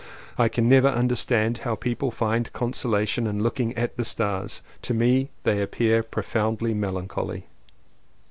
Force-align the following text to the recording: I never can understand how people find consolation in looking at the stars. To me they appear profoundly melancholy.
I 0.35 0.49
never 0.57 0.89
can 0.89 0.97
understand 0.97 1.59
how 1.59 1.75
people 1.75 2.09
find 2.09 2.51
consolation 2.53 3.27
in 3.27 3.43
looking 3.43 3.77
at 3.77 3.97
the 3.97 4.03
stars. 4.03 4.63
To 4.81 4.95
me 4.95 5.29
they 5.43 5.61
appear 5.61 6.01
profoundly 6.01 6.73
melancholy. 6.73 7.45